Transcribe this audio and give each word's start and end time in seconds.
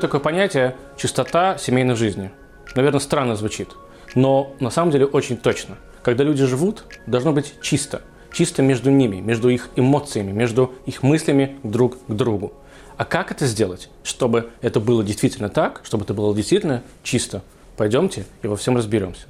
Существует 0.00 0.12
такое 0.12 0.32
понятие 0.32 0.76
«чистота 0.96 1.58
семейной 1.58 1.94
жизни». 1.94 2.30
Наверное, 2.74 3.00
странно 3.00 3.36
звучит, 3.36 3.68
но 4.14 4.54
на 4.58 4.70
самом 4.70 4.92
деле 4.92 5.04
очень 5.04 5.36
точно. 5.36 5.76
Когда 6.02 6.24
люди 6.24 6.46
живут, 6.46 6.84
должно 7.06 7.32
быть 7.32 7.56
чисто. 7.60 8.00
Чисто 8.32 8.62
между 8.62 8.90
ними, 8.90 9.16
между 9.16 9.50
их 9.50 9.68
эмоциями, 9.76 10.32
между 10.32 10.72
их 10.86 11.02
мыслями 11.02 11.58
друг 11.64 11.98
к 12.06 12.12
другу. 12.12 12.54
А 12.96 13.04
как 13.04 13.30
это 13.30 13.44
сделать, 13.44 13.90
чтобы 14.02 14.48
это 14.62 14.80
было 14.80 15.04
действительно 15.04 15.50
так, 15.50 15.82
чтобы 15.84 16.04
это 16.04 16.14
было 16.14 16.34
действительно 16.34 16.82
чисто? 17.02 17.42
Пойдемте 17.76 18.24
и 18.42 18.46
во 18.46 18.56
всем 18.56 18.78
разберемся. 18.78 19.26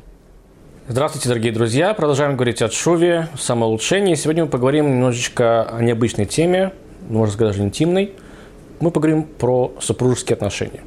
Здравствуйте, 0.86 1.30
дорогие 1.30 1.52
друзья. 1.52 1.94
Продолжаем 1.94 2.36
говорить 2.36 2.62
о 2.62 2.70
шуве, 2.70 3.28
самоулучшении. 3.36 4.14
Сегодня 4.14 4.44
мы 4.44 4.50
поговорим 4.50 4.88
немножечко 4.88 5.64
о 5.64 5.82
необычной 5.82 6.26
теме, 6.26 6.72
можно 7.08 7.34
сказать, 7.34 7.54
даже 7.54 7.66
интимной. 7.66 8.12
Мы 8.80 8.90
поговорим 8.90 9.24
про 9.24 9.72
супружеские 9.78 10.34
отношения. 10.34 10.80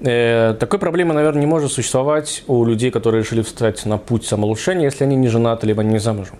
Э, 0.00 0.54
такой 0.58 0.80
проблемы, 0.80 1.14
наверное, 1.14 1.40
не 1.40 1.46
может 1.46 1.70
существовать 1.70 2.42
у 2.48 2.64
людей, 2.64 2.90
которые 2.90 3.22
решили 3.22 3.42
встать 3.42 3.86
на 3.86 3.96
путь 3.96 4.26
самоулучшения, 4.26 4.84
если 4.84 5.04
они 5.04 5.14
не 5.14 5.28
женаты, 5.28 5.68
либо 5.68 5.84
не 5.84 5.98
замужем. 5.98 6.36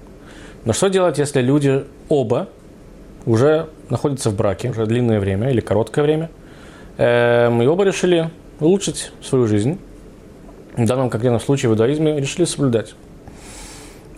Но 0.65 0.73
что 0.73 0.88
делать, 0.88 1.19
если 1.19 1.40
люди 1.40 1.85
оба 2.09 2.49
уже 3.27 3.68
находятся 3.90 4.30
в 4.30 4.37
браке 4.37 4.71
уже 4.71 4.87
длинное 4.87 5.21
время 5.21 5.51
или 5.51 5.60
короткое 5.60 6.02
время, 6.02 6.30
э, 6.99 7.62
и 7.62 7.66
оба 7.66 7.85
решили 7.85 8.29
улучшить 8.59 9.12
свою 9.23 9.46
жизнь, 9.46 9.79
в 10.77 10.85
данном 10.85 11.10
конкретном 11.10 11.40
случае 11.40 11.71
в 11.71 11.73
иудаизме, 11.74 12.21
решили 12.21 12.45
соблюдать. 12.45 12.95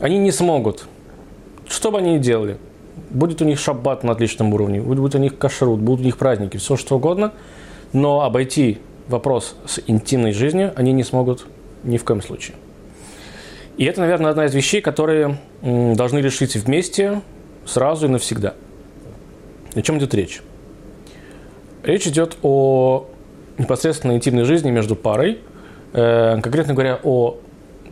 Они 0.00 0.18
не 0.18 0.32
смогут, 0.32 0.86
что 1.68 1.90
бы 1.90 1.98
они 1.98 2.14
ни 2.14 2.18
делали, 2.18 2.56
будет 3.10 3.42
у 3.42 3.44
них 3.44 3.58
шаббат 3.58 4.04
на 4.04 4.12
отличном 4.12 4.52
уровне, 4.52 4.80
будет 4.80 5.14
у 5.14 5.18
них 5.18 5.38
кашрут, 5.38 5.80
будут 5.80 6.00
у 6.00 6.04
них 6.04 6.16
праздники, 6.16 6.56
все 6.56 6.76
что 6.76 6.96
угодно, 6.96 7.32
но 7.92 8.22
обойти 8.22 8.78
вопрос 9.08 9.56
с 9.66 9.80
интимной 9.86 10.32
жизнью 10.32 10.72
они 10.76 10.92
не 10.92 11.04
смогут 11.04 11.46
ни 11.84 11.98
в 11.98 12.04
коем 12.04 12.22
случае. 12.22 12.56
И 13.76 13.84
это, 13.84 14.00
наверное, 14.00 14.30
одна 14.30 14.46
из 14.46 14.54
вещей, 14.54 14.80
которые 14.80 15.38
должны 15.62 16.18
решить 16.18 16.56
вместе 16.56 17.20
сразу 17.66 18.06
и 18.06 18.08
навсегда. 18.08 18.54
О 19.74 19.82
чем 19.82 19.98
идет 19.98 20.14
речь? 20.14 20.40
Речь 21.82 22.06
идет 22.06 22.36
о 22.42 23.06
непосредственно 23.58 24.12
интимной 24.12 24.44
жизни 24.44 24.70
между 24.70 24.96
парой, 24.96 25.38
э, 25.92 26.40
конкретно 26.40 26.72
говоря, 26.72 26.98
о 27.02 27.36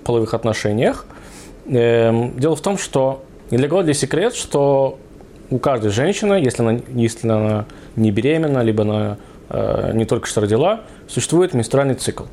половых 0.05 0.33
отношениях. 0.34 1.06
Э, 1.66 2.30
дело 2.36 2.56
в 2.56 2.61
том, 2.61 2.78
что 2.78 3.22
не 3.55 3.58
для 3.58 3.69
кого-то 3.69 3.94
секрет, 3.94 4.34
что 4.34 4.98
у 5.48 5.58
каждой 5.58 5.92
женщины, 5.92 6.34
если 6.34 6.62
она, 6.62 6.80
если 6.92 7.28
она 7.28 7.66
не 7.94 8.11
беременна, 8.11 8.64
либо 8.64 8.83
она 8.83 9.16
э, 9.48 9.92
не 9.94 10.06
только 10.06 10.27
что 10.27 10.41
родила, 10.41 10.80
существует 11.06 11.55
менструальный 11.55 11.94
цикл. 11.94 12.24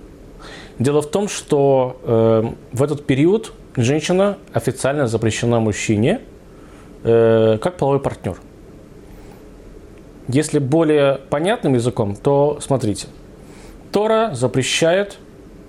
Дело 0.80 1.04
в 1.04 1.12
том, 1.12 1.30
что 1.30 2.02
э, 2.04 2.52
в 2.72 2.82
этот 2.82 3.06
период 3.06 3.54
женщина 3.76 4.40
официально 4.52 5.06
запрещена 5.06 5.60
мужчине 5.60 6.22
э, 7.04 7.60
как 7.62 7.78
половой 7.78 8.00
партнер. 8.00 8.38
Если 10.28 10.58
более 10.58 11.20
понятным 11.30 11.76
языком, 11.76 12.16
то 12.16 12.58
смотрите. 12.62 13.06
Тора 13.92 14.32
запрещает 14.34 15.20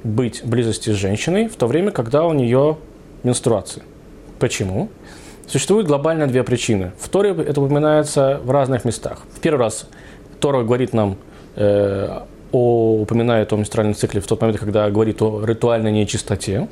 быть 0.03 0.45
в 0.45 0.49
близости 0.49 0.89
с 0.89 0.95
женщиной 0.95 1.49
в 1.49 1.57
то 1.57 1.67
время, 1.67 1.91
когда 1.91 2.25
у 2.25 2.33
нее 2.33 2.79
менструация. 3.23 3.85
Почему? 4.39 4.89
Существует 5.47 5.87
глобально 5.87 6.27
две 6.27 6.43
причины. 6.45 6.93
В 6.99 7.09
Торе 7.09 7.31
это 7.31 7.61
упоминается 7.61 8.41
в 8.43 8.51
разных 8.51 8.85
местах. 8.85 9.23
В 9.35 9.41
первый 9.41 9.61
раз 9.61 9.89
Тора 10.41 10.63
говорит 10.63 10.93
нам, 10.93 11.17
э, 11.57 12.21
о, 12.53 13.01
упоминает 13.01 13.53
о 13.53 13.57
менструальном 13.57 13.95
цикле 13.95 14.21
в 14.21 14.27
тот 14.27 14.41
момент, 14.41 14.59
когда 14.59 14.91
говорит 14.91 15.21
о 15.23 15.45
ритуальной 15.45 15.93
нечистоте. 15.93 16.69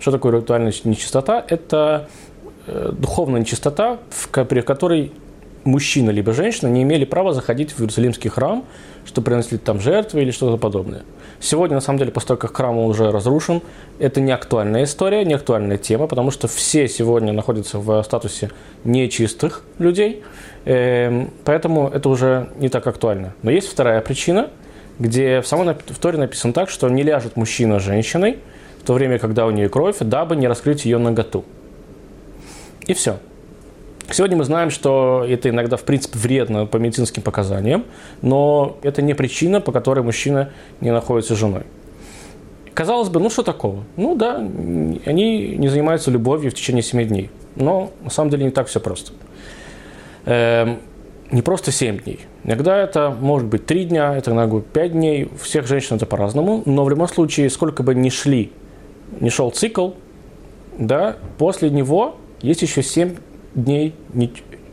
Что 0.00 0.10
такое 0.10 0.40
ритуальная 0.40 0.72
нечистота? 0.84 1.44
Это 1.48 2.08
э, 2.66 2.92
духовная 2.92 3.40
нечистота, 3.40 3.98
в, 4.10 4.28
при 4.28 4.60
которой 4.60 5.12
мужчина 5.64 6.10
либо 6.10 6.32
женщина 6.32 6.68
не 6.68 6.82
имели 6.82 7.04
права 7.04 7.32
заходить 7.32 7.72
в 7.72 7.80
Иерусалимский 7.80 8.30
храм, 8.30 8.64
чтобы 9.04 9.26
приносить 9.26 9.64
там 9.64 9.80
жертвы 9.80 10.22
или 10.22 10.30
что-то 10.30 10.56
подобное. 10.56 11.02
Сегодня, 11.40 11.74
на 11.74 11.80
самом 11.80 11.98
деле, 11.98 12.10
после 12.10 12.28
того, 12.28 12.38
как 12.38 12.56
храм 12.56 12.78
уже 12.78 13.10
разрушен, 13.10 13.60
это 13.98 14.20
не 14.20 14.32
актуальная 14.32 14.84
история, 14.84 15.24
не 15.24 15.34
актуальная 15.34 15.76
тема, 15.76 16.06
потому 16.06 16.30
что 16.30 16.48
все 16.48 16.88
сегодня 16.88 17.32
находятся 17.32 17.78
в 17.78 18.02
статусе 18.02 18.50
нечистых 18.84 19.62
людей, 19.78 20.22
эм, 20.64 21.30
поэтому 21.44 21.88
это 21.88 22.08
уже 22.08 22.48
не 22.56 22.68
так 22.68 22.86
актуально. 22.86 23.34
Но 23.42 23.50
есть 23.50 23.68
вторая 23.68 24.00
причина, 24.00 24.50
где 24.98 25.40
в 25.40 25.46
самой 25.46 25.74
в 25.74 25.98
Торе 25.98 26.18
написано 26.18 26.52
так, 26.52 26.70
что 26.70 26.88
не 26.88 27.02
ляжет 27.02 27.36
мужчина 27.36 27.78
с 27.78 27.82
женщиной 27.82 28.38
в 28.80 28.86
то 28.86 28.94
время, 28.94 29.18
когда 29.18 29.46
у 29.46 29.50
нее 29.50 29.68
кровь, 29.68 29.96
дабы 30.00 30.36
не 30.36 30.46
раскрыть 30.46 30.84
ее 30.84 30.98
наготу. 30.98 31.44
И 32.86 32.94
все. 32.94 33.18
Сегодня 34.10 34.36
мы 34.36 34.44
знаем, 34.44 34.70
что 34.70 35.24
это 35.26 35.48
иногда, 35.48 35.76
в 35.76 35.82
принципе, 35.82 36.18
вредно 36.18 36.66
по 36.66 36.76
медицинским 36.76 37.22
показаниям, 37.22 37.84
но 38.22 38.76
это 38.82 39.02
не 39.02 39.14
причина, 39.14 39.60
по 39.60 39.72
которой 39.72 40.00
мужчина 40.00 40.50
не 40.80 40.92
находится 40.92 41.34
с 41.34 41.38
женой. 41.38 41.62
Казалось 42.74 43.08
бы, 43.08 43.20
ну 43.20 43.30
что 43.30 43.42
такого? 43.42 43.84
Ну 43.96 44.14
да, 44.14 44.36
они 44.36 45.56
не 45.56 45.68
занимаются 45.68 46.10
любовью 46.10 46.50
в 46.50 46.54
течение 46.54 46.82
7 46.82 47.06
дней. 47.06 47.30
Но 47.56 47.92
на 48.02 48.10
самом 48.10 48.30
деле 48.30 48.44
не 48.44 48.50
так 48.50 48.66
все 48.66 48.80
просто. 48.80 49.12
Эм, 50.26 50.80
не 51.30 51.40
просто 51.40 51.70
7 51.70 51.98
дней. 52.00 52.20
Иногда 52.42 52.76
это 52.76 53.10
может 53.10 53.48
быть 53.48 53.64
3 53.64 53.84
дня, 53.86 54.16
это 54.16 54.32
иногда 54.32 54.60
5 54.60 54.92
дней. 54.92 55.26
У 55.32 55.36
всех 55.36 55.66
женщин 55.66 55.96
это 55.96 56.06
по-разному. 56.06 56.62
Но 56.66 56.84
в 56.84 56.90
любом 56.90 57.08
случае, 57.08 57.48
сколько 57.48 57.82
бы 57.84 57.94
ни 57.94 58.10
шли, 58.10 58.50
не 59.20 59.30
шел 59.30 59.50
цикл, 59.50 59.90
да, 60.76 61.16
после 61.38 61.70
него 61.70 62.16
есть 62.42 62.62
еще 62.62 62.82
7 62.82 63.14
дней 63.54 63.94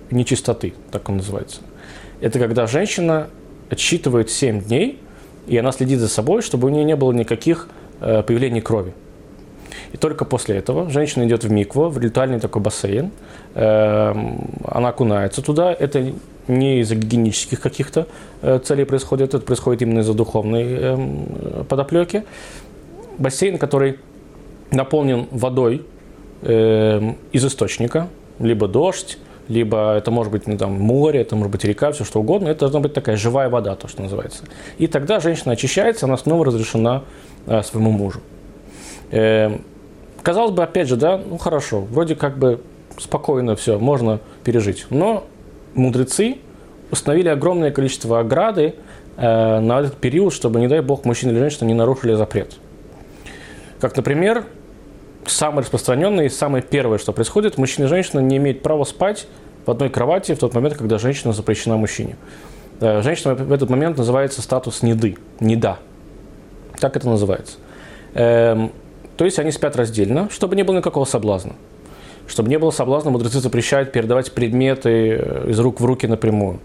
нечистоты, 0.10 0.74
так 0.92 1.10
он 1.10 1.18
называется. 1.18 1.62
Это 2.20 2.40
когда 2.40 2.68
женщина 2.68 3.28
отсчитывает 3.70 4.30
7 4.30 4.62
дней, 4.62 5.00
и 5.48 5.58
она 5.58 5.72
следит 5.72 6.00
за 6.00 6.08
собой, 6.08 6.42
чтобы 6.42 6.68
у 6.68 6.72
нее 6.72 6.84
не 6.84 6.96
было 6.96 7.12
никаких 7.12 7.68
э, 8.00 8.22
появлений 8.24 8.62
крови. 8.62 8.94
И 9.94 9.98
только 9.98 10.26
после 10.26 10.58
этого 10.58 10.90
женщина 10.90 11.26
идет 11.26 11.44
в 11.44 11.52
микву, 11.52 11.90
в 11.90 11.98
ритуальный 11.98 12.40
такой 12.40 12.62
бассейн, 12.62 13.12
э, 13.56 14.14
она 14.66 14.90
окунается 14.90 15.42
туда. 15.42 15.74
Это 15.74 16.14
не 16.48 16.80
из-за 16.82 16.96
гигиенических 16.96 17.60
каких-то 17.60 18.08
э, 18.42 18.60
целей 18.64 18.86
происходит, 18.86 19.34
это 19.34 19.46
происходит 19.46 19.82
именно 19.82 20.00
из-за 20.00 20.14
духовной 20.14 20.66
э, 20.70 21.64
подоплеки. 21.68 22.24
Бассейн, 23.18 23.58
который 23.58 24.00
наполнен 24.72 25.28
водой 25.32 25.84
э, 26.42 27.14
из 27.32 27.46
источника, 27.46 28.08
либо 28.42 28.68
дождь, 28.68 29.18
либо 29.48 29.96
это 29.96 30.12
может 30.12 30.32
быть 30.32 30.48
ну, 30.48 30.58
там, 30.58 30.74
море, 30.74 31.22
это 31.22 31.36
может 31.36 31.52
быть 31.52 31.64
река, 31.66 31.92
все 31.92 32.04
что 32.06 32.22
угодно. 32.22 32.48
Это 32.48 32.62
должна 32.62 32.80
быть 32.80 32.94
такая 32.94 33.18
живая 33.18 33.50
вода, 33.50 33.76
то, 33.76 33.88
что 33.88 34.02
называется. 34.02 34.44
И 34.78 34.88
тогда 34.88 35.20
женщина 35.20 35.54
очищается, 35.54 36.06
она 36.06 36.18
снова 36.18 36.46
разрешена 36.46 37.04
э, 37.48 37.62
своему 37.64 37.92
мужу. 37.92 38.22
Э, 39.12 39.58
казалось 40.22 40.52
бы, 40.52 40.64
опять 40.64 40.88
же, 40.88 40.96
да, 40.96 41.18
ну 41.18 41.38
хорошо, 41.38 41.82
вроде 41.82 42.16
как 42.16 42.38
бы 42.38 42.62
спокойно 42.98 43.56
все, 43.56 43.78
можно 43.78 44.20
пережить. 44.44 44.86
Но 44.90 45.26
мудрецы 45.74 46.38
установили 46.92 47.30
огромное 47.30 47.72
количество 47.72 48.20
ограды 48.20 48.76
э, 49.18 49.60
на 49.60 49.80
этот 49.80 49.98
период, 49.98 50.34
чтобы, 50.34 50.60
не 50.60 50.68
дай 50.68 50.82
бог, 50.82 51.04
мужчина 51.06 51.32
или 51.32 51.40
женщина 51.40 51.68
не 51.68 51.74
нарушили 51.74 52.14
запрет. 52.14 52.56
Как, 53.80 53.96
например, 53.98 54.46
самое 55.26 55.62
распространенное 55.62 56.26
и 56.26 56.30
самое 56.30 56.64
первое, 56.64 56.98
что 56.98 57.14
происходит, 57.14 57.58
мужчина 57.58 57.86
и 57.86 57.88
женщина 57.88 58.20
не 58.20 58.38
имеют 58.38 58.62
права 58.62 58.84
спать 58.84 59.28
в 59.66 59.72
одной 59.72 59.90
кровати 59.90 60.34
в 60.34 60.40
тот 60.40 60.54
момент, 60.54 60.76
когда 60.76 60.98
женщина 60.98 61.34
запрещена 61.34 61.78
мужчине. 61.78 62.16
Э, 62.80 63.02
женщина 63.02 63.36
в 63.36 63.52
этот 63.52 63.70
момент 63.70 63.98
называется 63.98 64.42
статус 64.42 64.82
неды, 64.82 65.18
неда. 65.40 65.78
Так 66.80 66.96
это 66.96 67.08
называется. 67.08 67.58
Эм, 68.14 68.72
то 69.18 69.26
есть 69.26 69.38
они 69.38 69.52
спят 69.52 69.76
раздельно, 69.76 70.30
чтобы 70.32 70.56
не 70.56 70.64
было 70.64 70.78
никакого 70.78 71.06
соблазна. 71.06 71.54
Чтобы 72.28 72.50
не 72.50 72.58
было 72.58 72.72
соблазна, 72.72 73.12
мудрецы 73.12 73.40
запрещают 73.40 73.92
передавать 73.92 74.32
предметы 74.32 74.90
э, 74.90 75.50
из 75.50 75.60
рук 75.60 75.80
в 75.80 75.86
руки 75.86 76.08
напрямую. 76.08 76.60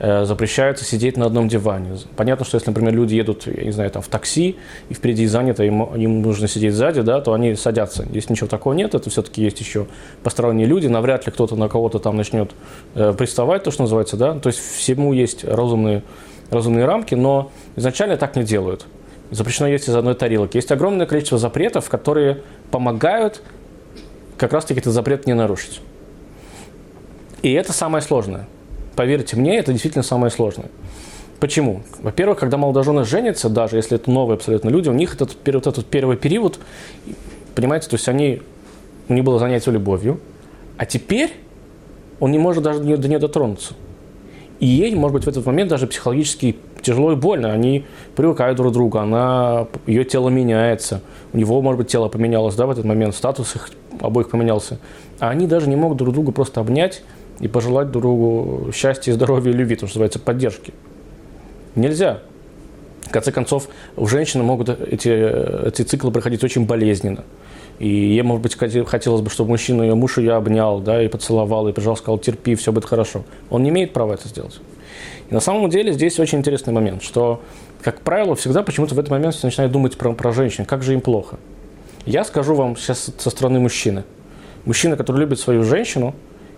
Э, 0.00 0.24
запрещается 0.24 0.84
сидеть 0.84 1.16
на 1.16 1.26
одном 1.26 1.46
диване. 1.46 1.96
Понятно, 2.16 2.44
что 2.44 2.56
если, 2.56 2.70
например, 2.70 2.92
люди 2.92 3.14
едут, 3.14 3.46
я 3.46 3.62
не 3.62 3.70
знаю, 3.70 3.92
там 3.92 4.02
в 4.02 4.08
такси, 4.08 4.56
и 4.88 4.94
впереди 4.94 5.24
занято, 5.26 5.62
им, 5.62 5.84
им 5.94 6.20
нужно 6.20 6.48
сидеть 6.48 6.74
сзади, 6.74 7.02
да, 7.02 7.20
то 7.20 7.32
они 7.32 7.54
садятся. 7.54 8.04
Здесь 8.04 8.28
ничего 8.28 8.48
такого 8.48 8.72
нет, 8.74 8.96
это 8.96 9.08
все-таки 9.08 9.42
есть 9.42 9.60
еще 9.60 9.86
посторонние 10.24 10.66
люди, 10.66 10.88
навряд 10.88 11.26
ли 11.26 11.32
кто-то 11.32 11.54
на 11.54 11.68
кого-то 11.68 12.00
там 12.00 12.16
начнет 12.16 12.50
э, 12.96 13.12
приставать, 13.16 13.62
то, 13.62 13.70
что 13.70 13.82
называется, 13.82 14.16
да, 14.16 14.34
то 14.34 14.48
есть 14.48 14.58
всему 14.58 15.12
есть 15.12 15.44
разумные, 15.44 16.02
разумные 16.50 16.86
рамки, 16.86 17.14
но 17.14 17.52
изначально 17.76 18.16
так 18.16 18.34
не 18.34 18.42
делают. 18.42 18.86
Запрещено 19.30 19.68
есть 19.68 19.88
из 19.88 19.94
одной 19.94 20.14
тарелки. 20.14 20.56
Есть 20.56 20.72
огромное 20.72 21.06
количество 21.06 21.38
запретов, 21.38 21.88
которые 21.88 22.42
помогают 22.72 23.42
как 24.38 24.52
раз-таки 24.52 24.80
этот 24.80 24.92
запрет 24.92 25.26
не 25.26 25.34
нарушить. 25.34 25.80
И 27.42 27.52
это 27.52 27.72
самое 27.72 28.02
сложное. 28.02 28.48
Поверьте 28.96 29.36
мне, 29.36 29.58
это 29.58 29.72
действительно 29.72 30.02
самое 30.04 30.30
сложное. 30.30 30.70
Почему? 31.40 31.82
Во-первых, 32.00 32.38
когда 32.38 32.56
молодожены 32.56 33.04
женятся, 33.04 33.48
даже 33.48 33.76
если 33.76 33.96
это 33.96 34.10
новые 34.10 34.36
абсолютно 34.36 34.68
люди, 34.68 34.88
у 34.88 34.92
них 34.92 35.14
этот, 35.14 35.36
вот 35.44 35.66
этот 35.66 35.86
первый 35.86 36.16
период, 36.16 36.58
понимаете, 37.54 37.88
то 37.88 37.96
есть 37.96 38.08
они, 38.08 38.40
у 39.08 39.14
них 39.14 39.24
было 39.24 39.38
занятие 39.38 39.72
любовью, 39.72 40.20
а 40.76 40.86
теперь 40.86 41.32
он 42.20 42.30
не 42.30 42.38
может 42.38 42.62
даже 42.62 42.78
до 42.78 42.86
нее, 42.86 42.96
до 42.96 43.08
нее 43.08 43.18
дотронуться. 43.18 43.74
И 44.60 44.66
ей, 44.66 44.94
может 44.94 45.14
быть, 45.14 45.24
в 45.24 45.28
этот 45.28 45.44
момент 45.44 45.68
даже 45.68 45.86
психологически 45.86 46.56
тяжело 46.80 47.12
и 47.12 47.16
больно. 47.16 47.52
Они 47.52 47.84
привыкают 48.14 48.56
друг 48.56 48.70
к 48.70 48.72
другу, 48.72 48.98
она, 48.98 49.66
ее 49.86 50.04
тело 50.04 50.28
меняется. 50.28 51.02
У 51.32 51.38
него, 51.38 51.60
может 51.60 51.78
быть, 51.78 51.88
тело 51.88 52.08
поменялось, 52.08 52.54
да, 52.54 52.66
в 52.66 52.70
этот 52.70 52.84
момент, 52.84 53.14
статус 53.14 53.56
их 53.56 53.70
обоих 54.00 54.30
поменялся. 54.30 54.78
А 55.18 55.30
они 55.30 55.46
даже 55.46 55.68
не 55.68 55.76
могут 55.76 55.98
друг 55.98 56.14
друга 56.14 56.30
просто 56.32 56.60
обнять 56.60 57.02
и 57.40 57.48
пожелать 57.48 57.90
друг 57.90 58.02
другу 58.02 58.72
счастья, 58.72 59.12
здоровья 59.12 59.50
и 59.52 59.54
любви, 59.54 59.76
то, 59.76 59.86
что 59.86 59.96
называется, 59.96 60.18
поддержки. 60.18 60.72
Нельзя. 61.74 62.20
В 63.02 63.10
конце 63.10 63.32
концов, 63.32 63.68
у 63.96 64.06
женщины 64.06 64.42
могут 64.42 64.68
эти, 64.68 65.68
эти 65.68 65.82
циклы 65.82 66.10
проходить 66.10 66.42
очень 66.42 66.66
болезненно. 66.66 67.24
И 67.78 67.88
ей, 67.88 68.22
может 68.22 68.42
быть, 68.42 68.56
хотелось 68.56 69.20
бы, 69.20 69.30
чтобы 69.30 69.50
мужчина, 69.50 69.82
ее 69.82 69.94
муж 69.94 70.18
ее 70.18 70.34
обнял, 70.34 70.80
да, 70.80 71.02
и 71.02 71.08
поцеловал, 71.08 71.68
и 71.68 71.72
прижал, 71.72 71.96
сказал, 71.96 72.18
терпи, 72.18 72.54
все 72.54 72.72
будет 72.72 72.84
хорошо. 72.84 73.24
Он 73.50 73.62
не 73.62 73.70
имеет 73.70 73.92
права 73.92 74.14
это 74.14 74.28
сделать. 74.28 74.60
И 75.28 75.34
на 75.34 75.40
самом 75.40 75.68
деле 75.70 75.92
здесь 75.92 76.18
очень 76.20 76.38
интересный 76.38 76.72
момент, 76.72 77.02
что, 77.02 77.42
как 77.82 78.00
правило, 78.00 78.36
всегда 78.36 78.62
почему-то 78.62 78.94
в 78.94 78.98
этот 78.98 79.10
момент 79.10 79.34
все 79.34 79.46
начинают 79.46 79.72
думать 79.72 79.96
про, 79.96 80.12
про 80.12 80.32
женщин, 80.32 80.64
как 80.64 80.82
же 80.82 80.92
им 80.92 81.00
плохо. 81.00 81.38
Я 82.06 82.24
скажу 82.24 82.54
вам 82.54 82.76
сейчас 82.76 83.10
со 83.18 83.30
стороны 83.30 83.58
мужчины. 83.58 84.04
Мужчина, 84.66 84.96
который 84.96 85.18
любит 85.18 85.40
свою 85.40 85.64
женщину, 85.64 86.14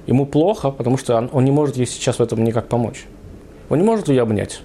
ему 0.06 0.26
плохо, 0.26 0.70
потому 0.70 0.96
что 0.96 1.16
он, 1.16 1.30
он 1.32 1.44
не 1.44 1.50
может 1.50 1.76
ей 1.76 1.86
сейчас 1.86 2.18
в 2.18 2.22
этом 2.22 2.42
никак 2.44 2.68
помочь. 2.68 3.06
Он 3.68 3.78
не 3.78 3.84
может 3.84 4.08
ее 4.08 4.22
обнять. 4.22 4.60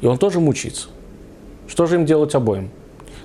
И 0.00 0.06
он 0.06 0.18
тоже 0.18 0.40
мучится. 0.40 0.88
Что 1.68 1.86
же 1.86 1.96
им 1.96 2.06
делать 2.06 2.34
обоим? 2.34 2.70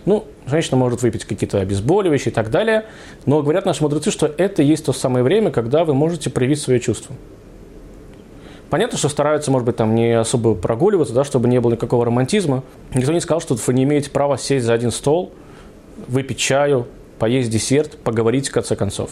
Ну, 0.06 0.26
женщина 0.48 0.78
может 0.78 1.04
выпить 1.04 1.26
какие-то 1.26 1.60
обезболивающие 1.60 2.32
и 2.32 2.34
так 2.34 2.50
далее, 2.50 2.86
но 3.26 3.42
говорят 3.44 3.66
наши 3.66 3.84
мудрецы, 3.84 4.10
что 4.10 4.26
это 4.26 4.64
есть 4.64 4.86
то 4.86 4.94
самое 4.94 5.24
время, 5.24 5.52
когда 5.52 5.86
вы 5.86 5.94
можете 5.94 6.30
проявить 6.32 6.60
свои 6.60 6.80
чувства. 6.80 7.16
Понятно, 8.72 8.98
что 8.98 9.10
стараются, 9.10 9.52
может 9.52 9.66
быть, 9.66 9.76
там 9.76 9.94
не 9.94 10.18
особо 10.18 10.56
прогуливаться, 10.56 11.14
да, 11.14 11.24
чтобы 11.24 11.50
не 11.50 11.60
было 11.60 11.74
никакого 11.74 12.06
романтизма. 12.06 12.64
Никто 12.96 13.12
не 13.12 13.20
сказал, 13.20 13.42
что 13.42 13.56
вы 13.56 13.74
не 13.74 13.84
имеете 13.84 14.10
права 14.10 14.38
сесть 14.38 14.66
за 14.66 14.74
один 14.74 14.92
стол, 14.92 15.34
выпить 16.08 16.38
чаю, 16.38 16.88
поесть 17.20 17.52
десерт, 17.52 17.98
поговорить 17.98 18.48
в 18.48 18.52
конце 18.54 18.76
концов. 18.76 19.12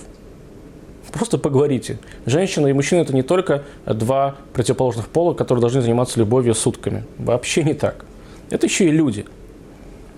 Просто 1.14 1.38
поговорите. 1.38 1.98
Женщина 2.26 2.68
и 2.68 2.74
мужчина– 2.74 3.02
это 3.02 3.14
не 3.14 3.24
только 3.24 3.64
два 3.86 4.36
противоположных 4.54 5.08
пола, 5.08 5.34
которые 5.34 5.62
должны 5.62 5.82
заниматься 5.82 6.20
любовью 6.20 6.54
сутками. 6.54 7.04
Вообще 7.18 7.64
не 7.64 7.74
так. 7.74 8.06
Это 8.50 8.68
еще 8.68 8.86
и 8.86 8.92
люди– 8.92 9.26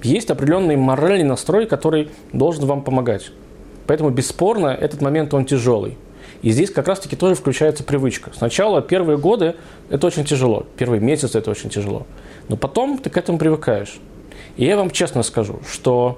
есть 0.03 0.31
определенный 0.31 0.75
моральный 0.75 1.23
настрой, 1.23 1.65
который 1.65 2.09
должен 2.33 2.65
вам 2.65 2.83
помогать. 2.83 3.31
Поэтому, 3.87 4.09
бесспорно, 4.09 4.67
этот 4.67 5.01
момент, 5.01 5.33
он 5.33 5.45
тяжелый. 5.45 5.97
И 6.41 6.51
здесь 6.51 6.71
как 6.71 6.87
раз-таки 6.87 7.15
тоже 7.15 7.35
включается 7.35 7.83
привычка. 7.83 8.31
Сначала 8.35 8.81
первые 8.81 9.17
годы 9.17 9.55
это 9.89 10.07
очень 10.07 10.25
тяжело, 10.25 10.65
первые 10.77 10.99
месяцы 10.99 11.37
это 11.37 11.51
очень 11.51 11.69
тяжело. 11.69 12.07
Но 12.47 12.57
потом 12.57 12.97
ты 12.97 13.09
к 13.09 13.17
этому 13.17 13.37
привыкаешь. 13.37 13.99
И 14.57 14.65
я 14.65 14.75
вам 14.75 14.89
честно 14.89 15.21
скажу, 15.23 15.59
что 15.71 16.17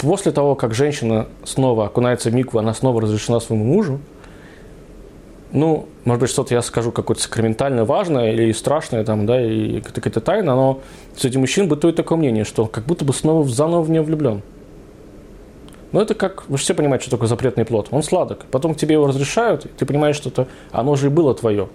после 0.00 0.32
того, 0.32 0.54
как 0.54 0.74
женщина 0.74 1.26
снова 1.44 1.86
окунается 1.86 2.30
в 2.30 2.34
микву, 2.34 2.58
она 2.58 2.74
снова 2.74 3.00
разрешена 3.00 3.40
своему 3.40 3.64
мужу, 3.64 4.00
ну, 5.52 5.88
может 6.04 6.20
быть, 6.20 6.30
что-то 6.30 6.54
я 6.54 6.62
скажу 6.62 6.92
какое-то 6.92 7.22
сакраментальное, 7.22 7.84
важное 7.84 8.32
или 8.32 8.52
страшное, 8.52 9.04
там, 9.04 9.26
да, 9.26 9.44
и 9.44 9.80
какая-то 9.80 10.20
тайна, 10.20 10.54
но 10.54 10.80
среди 11.16 11.38
мужчин 11.38 11.68
бытует 11.68 11.96
такое 11.96 12.18
мнение, 12.18 12.44
что 12.44 12.66
как 12.66 12.84
будто 12.84 13.04
бы 13.04 13.12
снова 13.12 13.46
заново 13.48 13.82
в 13.82 13.90
нее 13.90 14.02
влюблен. 14.02 14.42
Но 15.92 16.00
это 16.00 16.14
как, 16.14 16.48
вы 16.48 16.56
же 16.56 16.62
все 16.62 16.74
понимаете, 16.74 17.02
что 17.02 17.12
такое 17.12 17.28
запретный 17.28 17.64
плод. 17.64 17.88
Он 17.90 18.04
сладок. 18.04 18.44
Потом 18.52 18.76
тебе 18.76 18.94
его 18.94 19.08
разрешают, 19.08 19.66
и 19.66 19.68
ты 19.68 19.86
понимаешь, 19.86 20.14
что 20.14 20.28
это, 20.28 20.46
оно 20.70 20.94
же 20.94 21.06
и 21.06 21.10
было 21.10 21.34
твое. 21.34 21.68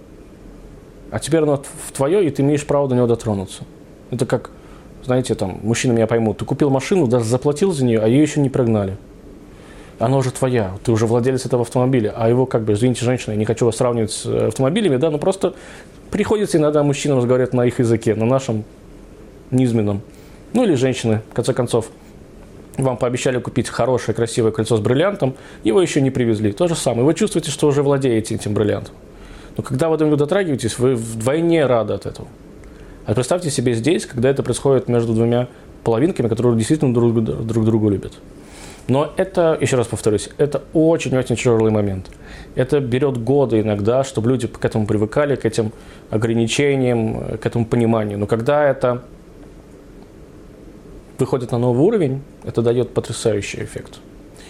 А 1.11 1.19
теперь 1.19 1.41
оно 1.41 1.61
твое, 1.93 2.25
и 2.25 2.29
ты 2.29 2.41
имеешь 2.41 2.65
право 2.65 2.87
до 2.87 2.95
него 2.95 3.07
дотронуться. 3.07 3.63
Это 4.11 4.25
как, 4.25 4.51
знаете, 5.05 5.35
там, 5.35 5.59
мужчины 5.63 5.93
меня 5.93 6.07
поймут, 6.07 6.37
ты 6.39 6.45
купил 6.45 6.69
машину, 6.69 7.07
даже 7.07 7.25
заплатил 7.25 7.71
за 7.71 7.85
нее, 7.85 7.99
а 7.99 8.07
ее 8.07 8.21
еще 8.21 8.41
не 8.41 8.49
прогнали 8.49 8.97
она 9.99 10.17
уже 10.17 10.31
твоя, 10.31 10.73
ты 10.83 10.91
уже 10.91 11.05
владелец 11.05 11.45
этого 11.45 11.61
автомобиля, 11.61 12.13
а 12.15 12.27
его, 12.29 12.45
как 12.45 12.63
бы, 12.63 12.73
извините, 12.73 13.05
женщина, 13.05 13.33
я 13.33 13.37
не 13.37 13.45
хочу 13.45 13.65
вас 13.65 13.77
сравнивать 13.77 14.11
с 14.11 14.25
э, 14.25 14.47
автомобилями, 14.47 14.97
да, 14.97 15.09
но 15.09 15.17
просто 15.17 15.53
приходится 16.11 16.57
иногда 16.57 16.83
мужчинам 16.83 17.19
разговаривать 17.19 17.53
на 17.53 17.65
их 17.65 17.79
языке, 17.79 18.15
на 18.15 18.25
нашем 18.25 18.63
низменном. 19.51 20.01
Ну 20.53 20.63
или 20.63 20.75
женщины, 20.75 21.21
в 21.31 21.33
конце 21.33 21.53
концов, 21.53 21.89
вам 22.77 22.97
пообещали 22.97 23.39
купить 23.39 23.69
хорошее, 23.69 24.15
красивое 24.15 24.51
кольцо 24.51 24.75
с 24.75 24.81
бриллиантом, 24.81 25.35
его 25.63 25.81
еще 25.81 26.01
не 26.01 26.11
привезли. 26.11 26.51
То 26.51 26.67
же 26.67 26.75
самое. 26.75 27.05
Вы 27.05 27.13
чувствуете, 27.13 27.51
что 27.51 27.67
уже 27.67 27.81
владеете 27.81 28.35
этим 28.35 28.53
бриллиантом. 28.53 28.93
Но 29.55 29.63
когда 29.63 29.87
вы 29.87 29.97
до 29.97 30.05
него 30.05 30.17
дотрагиваетесь, 30.17 30.77
вы 30.77 30.95
вдвойне 30.95 31.65
рады 31.65 31.93
от 31.93 32.05
этого. 32.05 32.27
А 33.05 33.13
представьте 33.13 33.51
себе 33.51 33.73
здесь, 33.73 34.05
когда 34.05 34.29
это 34.29 34.41
происходит 34.41 34.87
между 34.87 35.13
двумя 35.13 35.47
половинками, 35.83 36.27
которые 36.27 36.57
действительно 36.57 36.93
друг, 36.93 37.23
друг 37.23 37.65
друга 37.65 37.89
любят. 37.89 38.13
Но 38.87 39.13
это, 39.17 39.57
еще 39.59 39.77
раз 39.77 39.87
повторюсь, 39.87 40.29
это 40.37 40.63
очень-очень 40.73 41.35
тяжелый 41.35 41.71
момент. 41.71 42.11
Это 42.53 42.79
берет 42.79 43.17
годы 43.17 43.61
иногда, 43.61 44.03
чтобы 44.03 44.29
люди 44.29 44.47
к 44.47 44.63
этому 44.63 44.85
привыкали, 44.85 45.35
к 45.35 45.45
этим 45.45 45.71
ограничениям, 46.11 47.37
к 47.37 47.45
этому 47.45 47.65
пониманию. 47.65 48.19
Но 48.19 48.27
когда 48.27 48.63
это 48.63 49.03
выходит 51.17 51.51
на 51.51 51.57
новый 51.57 51.83
уровень, 51.83 52.21
это 52.43 52.61
дает 52.61 52.93
потрясающий 52.93 53.63
эффект. 53.63 53.99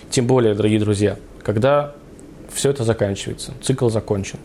Тем 0.10 0.28
более, 0.28 0.54
дорогие 0.54 0.80
друзья, 0.80 1.18
когда 1.42 1.94
все 2.52 2.70
это 2.70 2.84
заканчивается, 2.84 3.54
цикл 3.62 3.90
закончен, 3.90 4.40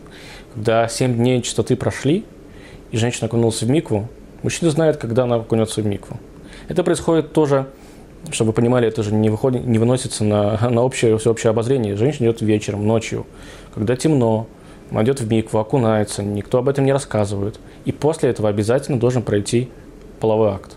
когда 0.55 0.87
7 0.88 1.14
дней 1.14 1.43
чистоты 1.43 1.76
прошли, 1.76 2.25
и 2.90 2.97
женщина 2.97 3.26
окунулась 3.26 3.62
в 3.62 3.68
микву, 3.68 4.09
мужчина 4.42 4.70
знает, 4.70 4.97
когда 4.97 5.25
она 5.25 5.37
окунется 5.37 5.80
в 5.82 5.87
микву. 5.87 6.18
Это 6.68 6.82
происходит 6.85 7.32
тоже 7.32 7.66
чтобы 8.30 8.49
вы 8.49 8.54
понимали, 8.54 8.87
это 8.87 9.02
же 9.02 9.14
не, 9.14 9.30
выходит, 9.30 9.64
не 9.64 9.78
выносится 9.78 10.25
на, 10.25 10.68
на 10.70 10.82
общее, 10.82 11.16
всеобщее 11.18 11.50
обозрение. 11.50 11.97
Женщина 11.97 12.26
идет 12.26 12.42
вечером, 12.42 12.87
ночью, 12.87 13.26
когда 13.75 13.97
темно, 13.97 14.47
она 14.90 15.02
идет 15.04 15.20
в 15.20 15.30
микву, 15.30 15.59
окунается, 15.59 16.23
никто 16.23 16.59
об 16.59 16.68
этом 16.68 16.85
не 16.85 16.92
рассказывает. 16.92 17.59
И 17.85 17.92
после 17.92 18.30
этого 18.30 18.49
обязательно 18.49 18.99
должен 18.99 19.23
пройти 19.23 19.68
половой 20.20 20.50
акт. 20.50 20.73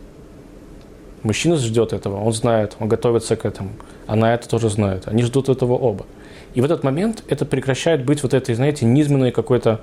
Мужчина 1.24 1.56
ждет 1.56 1.94
этого, 1.94 2.22
он 2.22 2.34
знает, 2.34 2.76
он 2.80 2.88
готовится 2.88 3.36
к 3.36 3.46
этому. 3.46 3.70
Она 4.08 4.34
это 4.34 4.48
тоже 4.48 4.70
знает. 4.70 5.08
Они 5.08 5.24
ждут 5.24 5.50
этого 5.50 5.74
оба. 5.74 6.06
И 6.54 6.62
в 6.62 6.66
этот 6.66 6.84
момент 6.84 7.24
это 7.30 7.46
прекращает 7.46 8.06
быть 8.06 8.22
вот 8.24 8.34
этой, 8.34 8.54
знаете, 8.56 8.86
низменной 8.86 9.32
какой-то 9.32 9.80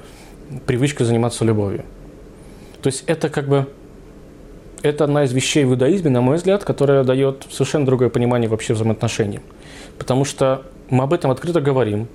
привычкой 0.66 1.06
заниматься 1.06 1.44
любовью. 1.44 1.84
То 2.82 2.88
есть 2.88 3.04
это 3.06 3.28
как 3.28 3.48
бы 3.48 3.66
это 4.82 5.04
одна 5.04 5.24
из 5.24 5.32
вещей 5.32 5.64
в 5.64 5.70
иудаизме, 5.70 6.10
на 6.10 6.20
мой 6.20 6.36
взгляд, 6.36 6.64
которая 6.64 7.04
дает 7.04 7.46
совершенно 7.50 7.84
другое 7.84 8.08
понимание 8.08 8.48
вообще 8.48 8.74
взаимоотношений. 8.74 9.40
Потому 9.98 10.24
что 10.24 10.62
мы 10.88 11.04
об 11.04 11.12
этом 11.12 11.30
открыто 11.30 11.60
говорим, 11.60 12.08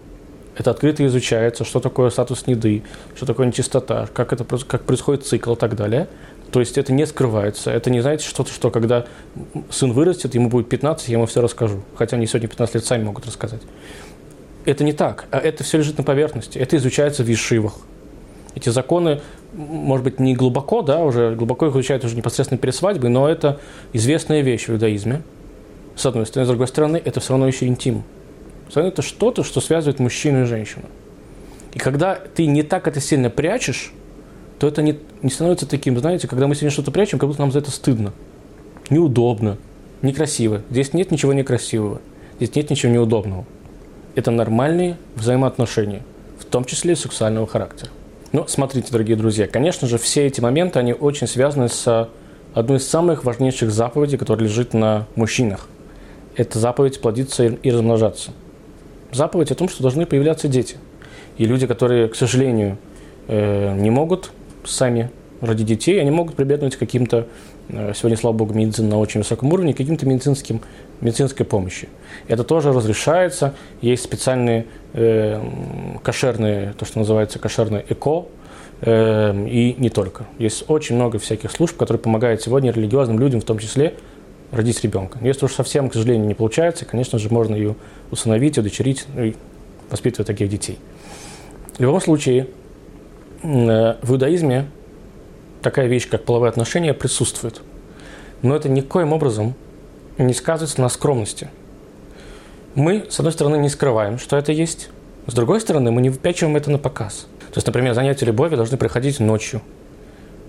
это 0.58 0.72
открыто 0.72 1.06
изучается, 1.06 1.66
что 1.66 1.80
такое 1.80 2.10
статус 2.10 2.48
неды, 2.48 2.84
что 3.16 3.26
такое 3.26 3.48
нечистота, 3.48 4.08
как, 4.14 4.34
это, 4.34 4.46
как 4.66 4.84
происходит 4.84 5.26
цикл 5.26 5.54
и 5.54 5.56
так 5.58 5.76
далее. 5.76 6.08
То 6.52 6.62
есть 6.62 6.78
это 6.78 6.94
не 6.94 7.06
скрывается. 7.06 7.72
Это 7.72 7.90
не, 7.90 8.00
знаете, 8.00 8.26
что-то, 8.26 8.52
что 8.54 8.72
когда 8.72 9.06
сын 9.70 9.92
вырастет, 9.92 10.34
ему 10.34 10.50
будет 10.50 10.70
15, 10.70 11.10
я 11.10 11.14
ему 11.14 11.26
все 11.26 11.42
расскажу. 11.42 11.84
Хотя 11.96 12.16
они 12.16 12.26
сегодня 12.26 12.48
15 12.48 12.76
лет 12.76 12.86
сами 12.86 13.04
могут 13.04 13.26
рассказать. 13.26 13.62
Это 14.64 14.84
не 14.84 14.94
так. 14.94 15.26
А 15.32 15.38
это 15.38 15.64
все 15.64 15.78
лежит 15.78 15.98
на 15.98 16.04
поверхности. 16.04 16.58
Это 16.58 16.78
изучается 16.78 17.24
в 17.24 17.28
ешивах. 17.28 17.74
Эти 18.56 18.70
законы 18.70 19.20
может 19.56 20.04
быть, 20.04 20.20
не 20.20 20.36
глубоко, 20.36 20.82
да, 20.82 21.04
уже 21.04 21.36
глубоко 21.36 21.68
их 21.68 21.74
изучают 21.74 22.04
уже 22.04 22.16
непосредственно 22.16 22.58
перед 22.60 22.76
свадьбой, 22.76 23.10
но 23.10 23.28
это 23.30 23.60
известная 23.94 24.42
вещь 24.42 24.68
в 24.68 24.72
иудаизме. 24.72 25.22
С 25.96 26.06
одной 26.06 26.26
стороны, 26.26 26.46
с 26.46 26.50
другой 26.50 26.68
стороны, 26.68 27.02
это 27.04 27.20
все 27.20 27.32
равно 27.32 27.48
еще 27.48 27.68
интим. 27.68 28.04
Все 28.68 28.80
равно 28.80 28.92
это 28.92 29.02
что-то, 29.02 29.44
что 29.44 29.62
связывает 29.62 30.00
мужчину 30.00 30.42
и 30.42 30.46
женщину. 30.46 30.86
И 31.74 31.80
когда 31.80 32.16
ты 32.16 32.46
не 32.46 32.64
так 32.64 32.88
это 32.88 33.00
сильно 33.00 33.30
прячешь, 33.30 33.94
то 34.60 34.68
это 34.68 34.82
не, 34.82 34.98
не 35.22 35.30
становится 35.30 35.68
таким, 35.68 35.98
знаете, 36.00 36.28
когда 36.28 36.48
мы 36.48 36.56
сильно 36.56 36.72
что-то 36.72 36.92
прячем, 36.92 37.20
как 37.20 37.30
будто 37.30 37.42
нам 37.42 37.52
за 37.52 37.60
это 37.60 37.72
стыдно, 37.72 38.14
неудобно, 38.90 39.58
некрасиво. 40.02 40.62
Здесь 40.70 40.94
нет 40.94 41.12
ничего 41.12 41.34
некрасивого, 41.34 42.02
здесь 42.38 42.56
нет 42.56 42.70
ничего 42.70 42.92
неудобного. 42.92 43.46
Это 44.16 44.32
нормальные 44.32 44.98
взаимоотношения, 45.16 46.04
в 46.40 46.46
том 46.46 46.64
числе 46.66 46.94
и 46.94 46.96
сексуального 46.96 47.48
характера. 47.48 47.92
Ну, 48.36 48.44
смотрите, 48.50 48.92
дорогие 48.92 49.16
друзья, 49.16 49.48
конечно 49.48 49.88
же, 49.88 49.98
все 49.98 50.26
эти 50.26 50.42
моменты, 50.42 50.78
они 50.78 50.92
очень 50.92 51.26
связаны 51.26 51.70
с 51.70 52.10
одной 52.54 52.80
из 52.80 52.86
самых 52.86 53.24
важнейших 53.24 53.72
заповедей, 53.72 54.18
которая 54.18 54.46
лежит 54.46 54.74
на 54.74 55.08
мужчинах. 55.16 55.70
Это 56.36 56.60
заповедь 56.60 57.00
плодиться 57.00 57.46
и 57.46 57.72
размножаться. 57.72 58.32
Заповедь 59.14 59.52
о 59.52 59.56
том, 59.56 59.70
что 59.70 59.84
должны 59.84 60.06
появляться 60.06 60.50
дети. 60.50 60.76
И 61.38 61.46
люди, 61.46 61.66
которые, 61.66 62.10
к 62.10 62.16
сожалению, 62.16 62.78
э, 63.30 63.74
не 63.74 63.90
могут 63.90 64.32
сами 64.66 65.12
ради 65.40 65.64
детей, 65.64 66.02
они 66.02 66.12
могут 66.12 66.36
прибегнуть 66.36 66.76
к 66.76 66.80
каким-то, 66.80 67.28
э, 67.70 67.94
сегодня, 67.96 68.18
слава 68.18 68.36
богу, 68.36 68.54
медицина 68.54 68.90
на 68.90 69.00
очень 69.00 69.22
высоком 69.22 69.54
уровне, 69.54 69.74
к 69.74 69.78
каким-то 69.78 70.06
медицинским, 70.06 70.60
медицинской 71.02 71.46
помощи. 71.46 71.90
Это 72.28 72.44
тоже 72.44 72.72
разрешается. 72.72 73.54
Есть 73.82 74.04
специальные 74.04 74.66
э, 74.94 75.42
кошерные, 76.04 76.74
то, 76.78 76.86
что 76.86 77.00
называется 77.00 77.40
кошерное 77.40 77.84
ЭКО, 77.88 78.26
э, 78.82 79.48
и 79.48 79.76
не 79.78 79.90
только. 79.90 80.26
Есть 80.40 80.66
очень 80.68 80.96
много 80.96 81.20
всяких 81.20 81.52
служб, 81.52 81.78
которые 81.78 82.00
помогают 82.00 82.42
сегодня 82.42 82.72
религиозным 82.72 83.20
людям, 83.20 83.42
в 83.42 83.46
том 83.46 83.60
числе, 83.60 83.96
родить 84.52 84.82
ребенка. 84.84 85.20
Если 85.22 85.46
уж 85.46 85.54
совсем, 85.54 85.90
к 85.90 85.94
сожалению, 85.94 86.28
не 86.28 86.34
получается, 86.34 86.86
конечно 86.86 87.20
же, 87.20 87.30
можно 87.30 87.56
ее 87.56 87.76
усыновить, 88.12 88.58
удочерить 88.58 89.06
ну, 89.14 89.26
и 89.26 89.34
воспитывать 89.90 90.28
таких 90.28 90.50
детей. 90.50 90.80
В 91.78 91.80
любом 91.82 92.00
случае, 92.00 92.48
э, 93.44 93.96
в 94.02 94.12
иудаизме 94.12 94.68
такая 95.62 95.88
вещь, 95.88 96.08
как 96.08 96.24
половые 96.24 96.50
отношения, 96.50 96.94
присутствует. 96.94 97.62
Но 98.42 98.56
это 98.56 98.70
никоим 98.70 99.14
образом 99.14 99.56
не 100.18 100.34
сказывается 100.34 100.82
на 100.82 100.90
скромности. 100.90 101.50
Мы, 102.76 103.06
с 103.10 103.20
одной 103.20 103.34
стороны, 103.34 103.58
не 103.58 103.70
скрываем, 103.70 104.18
что 104.18 104.38
это 104.38 104.52
есть, 104.52 104.90
с 105.28 105.34
другой 105.34 105.62
стороны, 105.62 105.92
мы 105.92 106.02
не 106.02 106.10
выпячиваем 106.10 106.56
это 106.56 106.70
на 106.70 106.78
показ. 106.78 107.28
То 107.40 107.58
есть, 107.58 107.68
например, 107.68 107.94
занятия 107.94 108.26
любовью 108.26 108.58
должны 108.58 108.78
проходить 108.78 109.20
ночью, 109.20 109.62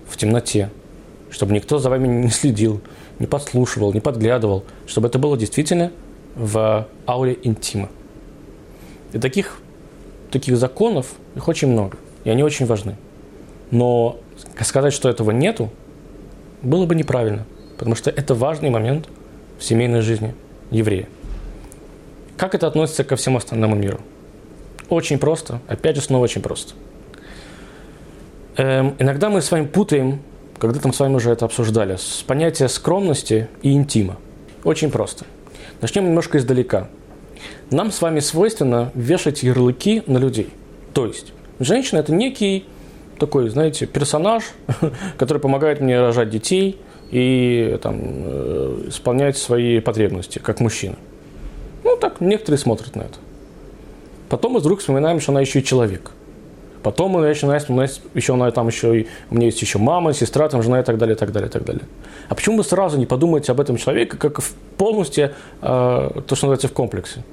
в 0.07 0.17
темноте, 0.17 0.69
чтобы 1.29 1.53
никто 1.53 1.79
за 1.79 1.89
вами 1.89 2.07
не 2.07 2.29
следил, 2.29 2.81
не 3.19 3.27
подслушивал, 3.27 3.93
не 3.93 3.99
подглядывал, 3.99 4.63
чтобы 4.85 5.07
это 5.07 5.19
было 5.19 5.37
действительно 5.37 5.91
в 6.35 6.87
ауре 7.05 7.37
интима. 7.43 7.89
И 9.13 9.19
таких, 9.19 9.59
таких 10.31 10.57
законов, 10.57 11.07
их 11.35 11.47
очень 11.47 11.67
много, 11.67 11.97
и 12.23 12.29
они 12.29 12.43
очень 12.43 12.65
важны. 12.65 12.95
Но 13.71 14.19
сказать, 14.61 14.93
что 14.93 15.09
этого 15.09 15.31
нету, 15.31 15.69
было 16.61 16.85
бы 16.85 16.95
неправильно, 16.95 17.45
потому 17.77 17.95
что 17.95 18.09
это 18.09 18.33
важный 18.33 18.69
момент 18.69 19.07
в 19.57 19.63
семейной 19.63 20.01
жизни 20.01 20.33
еврея. 20.71 21.07
Как 22.37 22.53
это 22.55 22.67
относится 22.67 23.03
ко 23.03 23.15
всему 23.15 23.37
остальному 23.37 23.75
миру? 23.75 23.99
Очень 24.89 25.17
просто, 25.17 25.59
опять 25.67 25.95
же, 25.95 26.01
снова 26.01 26.23
очень 26.23 26.41
просто. 26.41 26.73
Эм, 28.57 28.95
иногда 28.99 29.29
мы 29.29 29.41
с 29.41 29.51
вами 29.51 29.65
путаем, 29.65 30.21
когда-то 30.59 30.87
мы 30.87 30.93
с 30.93 30.99
вами 30.99 31.15
уже 31.15 31.31
это 31.31 31.45
обсуждали, 31.45 31.95
с 31.95 32.23
понятия 32.25 32.67
скромности 32.67 33.49
и 33.61 33.73
интима. 33.73 34.17
Очень 34.63 34.91
просто. 34.91 35.25
Начнем 35.81 36.05
немножко 36.05 36.37
издалека. 36.37 36.87
Нам 37.69 37.91
с 37.91 38.01
вами 38.01 38.19
свойственно 38.19 38.91
вешать 38.95 39.43
ярлыки 39.43 40.03
на 40.07 40.17
людей. 40.17 40.49
То 40.93 41.05
есть, 41.05 41.33
женщина– 41.59 41.99
это 41.99 42.13
некий 42.13 42.65
такой, 43.19 43.49
знаете, 43.49 43.85
персонаж, 43.85 44.43
который 45.17 45.39
помогает 45.39 45.81
мне 45.81 45.99
рожать 45.99 46.29
детей 46.29 46.79
и 47.11 47.77
там, 47.81 47.99
э, 48.01 48.83
исполнять 48.87 49.37
свои 49.37 49.79
потребности, 49.79 50.39
как 50.39 50.59
мужчина. 50.59 50.95
Ну, 51.83 51.97
так 51.97 52.21
некоторые 52.21 52.59
смотрят 52.59 52.95
на 52.95 53.01
это. 53.01 53.17
Потом 54.29 54.53
мы 54.53 54.59
вдруг 54.59 54.79
вспоминаем, 54.79 55.19
что 55.19 55.31
она 55.31 55.41
еще 55.41 55.59
и 55.59 55.63
человек. 55.63 56.11
Потом 56.83 57.11
мы 57.11 57.21
начинаем 57.21 57.59
вспоминать, 57.59 58.01
еще 58.13 58.33
она 58.33 58.51
там 58.51 58.67
еще 58.67 59.01
и, 59.01 59.07
у 59.29 59.35
меня 59.35 59.47
есть 59.47 59.61
еще 59.61 59.77
мама, 59.77 60.13
сестра, 60.13 60.47
там 60.47 60.61
жена 60.61 60.79
и 60.79 60.83
так 60.83 60.97
далее, 60.97 61.15
и 61.15 61.19
так 61.19 61.31
далее, 61.31 61.49
и 61.49 61.51
так 61.51 61.65
далее. 61.65 61.83
А 62.29 62.35
почему 62.35 62.57
вы 62.57 62.63
сразу 62.63 62.97
не 62.97 63.05
подумаете 63.05 63.51
об 63.51 63.59
этом 63.59 63.77
человеке, 63.77 64.17
как 64.17 64.39
полностью, 64.77 65.25
э, 65.25 65.31
то, 65.61 66.35
что 66.35 66.47
называется, 66.47 66.67
в 66.67 66.73
комплексе? 66.73 67.23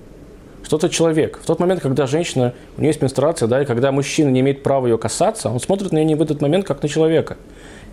Что 0.65 0.77
это 0.77 0.89
человек. 0.89 1.39
В 1.41 1.47
тот 1.47 1.61
момент, 1.61 1.81
когда 1.81 2.07
женщина, 2.07 2.55
у 2.77 2.81
нее 2.81 2.89
есть 2.89 3.03
менструация, 3.03 3.47
да, 3.47 3.63
и 3.63 3.67
когда 3.67 3.93
мужчина 3.93 4.31
не 4.31 4.41
имеет 4.41 4.63
права 4.63 4.87
ее 4.87 4.99
касаться, 4.99 5.51
он 5.51 5.61
смотрит 5.61 5.93
на 5.93 6.03
нее 6.03 6.17
в 6.17 6.23
этот 6.23 6.41
момент 6.41 6.67
как 6.67 6.83
на 6.83 6.89
человека. 6.89 7.37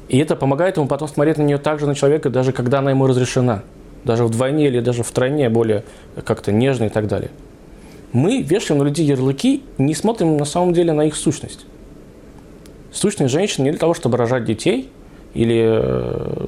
И 0.08 0.18
это 0.18 0.36
помогает 0.36 0.78
ему 0.78 0.88
потом 0.88 1.08
смотреть 1.08 1.38
на 1.38 1.44
нее 1.44 1.58
также 1.58 1.86
на 1.86 1.96
человека, 1.96 2.30
даже 2.30 2.54
когда 2.54 2.80
она 2.80 2.92
ему 2.92 3.08
разрешена. 3.08 3.64
Даже 4.04 4.26
вдвойне 4.26 4.68
или 4.68 4.80
даже 4.80 5.04
втройне 5.04 5.50
более 5.50 5.84
как-то 6.26 6.52
нежно 6.52 6.86
и 6.86 6.90
так 6.90 7.08
далее. 7.08 7.30
Мы 8.14 8.42
вешаем 8.42 8.80
на 8.80 8.84
людей 8.84 9.06
ярлыки, 9.06 9.64
не 9.78 9.94
смотрим 9.94 10.38
на 10.38 10.46
самом 10.46 10.74
деле 10.74 10.92
на 10.92 11.06
их 11.06 11.16
сущность. 11.16 11.66
Сущность 12.92 13.32
женщины 13.32 13.66
не 13.66 13.72
для 13.72 13.80
того, 13.80 13.94
чтобы 13.94 14.18
рожать 14.18 14.44
детей 14.44 14.90
или 15.34 15.64
э, 15.64 16.46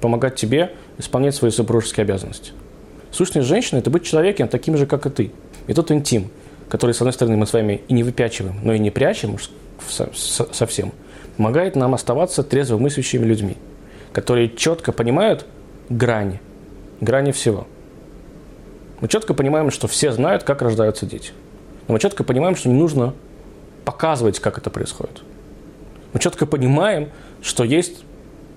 помогать 0.00 0.36
тебе 0.36 0.72
исполнять 0.98 1.34
свои 1.34 1.50
супружеские 1.50 2.04
обязанности. 2.04 2.52
Сущность 3.10 3.48
женщины– 3.48 3.78
это 3.80 3.90
быть 3.90 4.04
человеком 4.04 4.48
таким 4.48 4.76
же, 4.76 4.86
как 4.86 5.06
и 5.06 5.10
ты. 5.10 5.30
И 5.66 5.74
тот 5.74 5.90
интим, 5.90 6.30
который, 6.68 6.92
с 6.92 7.00
одной 7.00 7.12
стороны, 7.12 7.36
мы 7.36 7.46
с 7.46 7.52
вами 7.52 7.82
и 7.88 7.94
не 7.94 8.02
выпячиваем, 8.02 8.56
но 8.62 8.72
и 8.72 8.78
не 8.78 8.90
прячем 8.90 9.36
совсем, 10.14 10.92
помогает 11.36 11.76
нам 11.76 11.94
оставаться 11.94 12.42
трезво 12.42 12.78
мыслящими 12.78 13.24
людьми, 13.24 13.56
которые 14.12 14.48
четко 14.48 14.92
понимают 14.92 15.46
грани, 15.88 16.40
грани 17.00 17.32
всего. 17.32 17.66
Мы 19.00 19.08
четко 19.08 19.34
понимаем, 19.34 19.70
что 19.70 19.88
все 19.88 20.12
знают, 20.12 20.44
как 20.44 20.62
рождаются 20.62 21.06
дети. 21.06 21.32
Но 21.88 21.94
мы 21.94 22.00
четко 22.00 22.24
понимаем, 22.24 22.56
что 22.56 22.68
не 22.68 22.74
нужно 22.74 23.14
показывать, 23.84 24.40
как 24.40 24.56
это 24.56 24.70
происходит. 24.70 25.22
Мы 26.12 26.20
четко 26.20 26.46
понимаем, 26.46 27.10
что 27.42 27.64
есть 27.64 28.04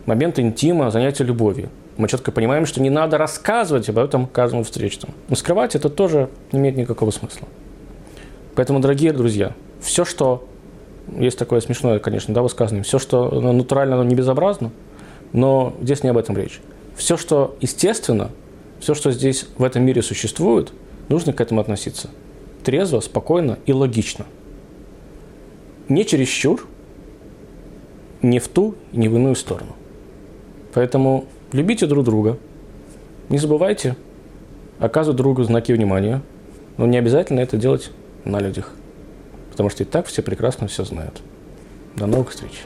момент 0.06 0.40
интима, 0.40 0.92
занятия 0.92 1.24
любовью. 1.24 1.70
Мы 1.98 2.08
четко 2.08 2.32
понимаем, 2.32 2.66
что 2.66 2.82
не 2.82 2.90
надо 2.90 3.18
рассказывать 3.18 3.90
об 3.90 3.98
этом 3.98 4.28
каждому 4.28 4.64
встречному. 4.64 5.14
Но 5.30 5.36
скрывать 5.36 5.76
это 5.76 5.90
тоже 5.90 6.30
не 6.52 6.60
имеет 6.60 6.78
никакого 6.78 7.12
смысла. 7.12 7.48
Поэтому, 8.56 8.80
дорогие 8.80 9.14
друзья, 9.14 9.54
все, 9.82 10.06
что 10.06 10.48
есть 11.18 11.38
такое 11.38 11.60
смешное, 11.60 12.00
конечно, 12.00 12.34
да, 12.34 12.42
высказывание, 12.42 12.84
все, 12.84 13.00
что 13.00 13.42
натурально, 13.42 13.96
оно 13.96 14.04
не 14.04 14.16
безобразно, 14.16 14.72
но 15.34 15.74
здесь 15.82 16.04
не 16.04 16.10
об 16.10 16.18
этом 16.18 16.38
речь. 16.38 16.60
Все, 16.96 17.18
что 17.18 17.56
естественно, 17.62 18.30
все, 18.80 18.94
что 18.94 19.12
здесь 19.12 19.48
в 19.58 19.64
этом 19.64 19.84
мире 19.84 20.02
существует, 20.02 20.72
нужно 21.10 21.34
к 21.34 21.42
этому 21.42 21.62
относиться 21.62 22.10
трезво, 22.64 23.00
спокойно 23.00 23.60
и 23.66 23.74
логично. 23.74 24.26
Не 25.88 26.06
чересчур, 26.06 26.68
не 28.22 28.40
в 28.40 28.48
ту 28.50 28.76
и 28.92 28.98
не 28.98 29.08
в 29.08 29.16
иную 29.16 29.36
сторону. 29.36 29.74
Поэтому 30.74 31.28
любите 31.52 31.88
друг 31.88 32.06
друга. 32.06 32.38
Не 33.30 33.38
забывайте 33.38 33.96
оказывать 34.80 35.18
другу 35.18 35.44
знаки 35.44 35.72
внимания, 35.72 36.22
но 36.78 36.86
не 36.86 36.98
обязательно 36.98 37.40
это 37.40 37.58
делать 37.58 37.92
на 38.26 38.40
людях, 38.40 38.72
потому 39.52 39.70
что 39.70 39.84
и 39.84 39.86
так 39.86 40.06
все 40.08 40.22
прекрасно 40.22 40.68
все 40.68 40.84
знают. 40.84 41.22
До 41.96 42.06
новых 42.06 42.30
встреч! 42.30 42.64